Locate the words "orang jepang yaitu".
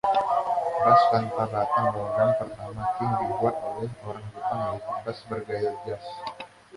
4.09-4.93